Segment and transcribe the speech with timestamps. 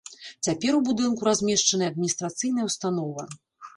[0.47, 3.29] Цяпер у будынку размешчаная адміністрацыйная ўстанова.